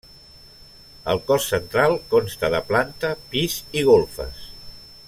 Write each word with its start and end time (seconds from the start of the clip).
El 1.13 1.21
cos 1.27 1.45
central 1.51 1.93
consta 2.15 2.51
de 2.55 2.63
planta, 2.71 3.13
pis 3.35 3.61
i 3.83 3.85
golfes. 3.93 4.51